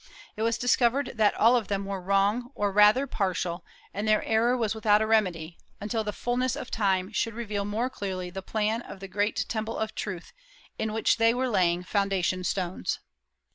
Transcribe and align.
It 0.35 0.41
was 0.41 0.57
discovered 0.57 1.11
that 1.17 1.35
all 1.35 1.55
of 1.55 1.67
them 1.67 1.85
were 1.85 2.01
wrong, 2.01 2.49
or 2.55 2.71
rather 2.71 3.05
partial; 3.05 3.63
and 3.93 4.07
their 4.07 4.23
error 4.23 4.57
was 4.57 4.73
without 4.73 4.99
a 4.99 5.05
remedy, 5.05 5.59
until 5.79 6.03
"the 6.03 6.11
fulness 6.11 6.55
of 6.55 6.71
time" 6.71 7.11
should 7.11 7.35
reveal 7.35 7.65
more 7.65 7.87
clearly 7.87 8.31
the 8.31 8.41
plan 8.41 8.81
of 8.81 8.99
the 8.99 9.07
great 9.07 9.45
temple 9.47 9.77
of 9.77 9.93
Truth, 9.93 10.33
in 10.79 10.91
which 10.91 11.17
they 11.17 11.35
were 11.35 11.49
laying 11.49 11.83
foundation 11.83 12.43
stones. 12.43 12.99